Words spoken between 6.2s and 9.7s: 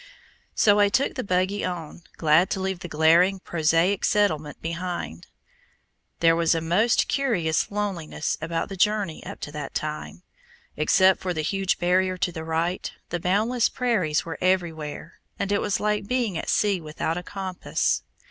There was a most curious loneliness about the journey up to